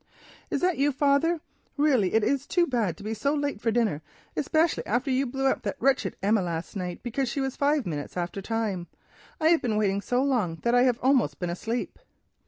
[0.49, 1.41] "Is that you, father?
[1.77, 5.61] Really it is too bad to be so late for dinner—especially after you blew up
[5.61, 8.87] that wretched Emma last night because she was five minutes after time.
[9.39, 11.99] I have been waiting so long that I have almost been asleep."